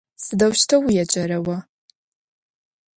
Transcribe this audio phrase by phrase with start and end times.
[0.23, 1.57] Сыдэущтэу уеджэра о?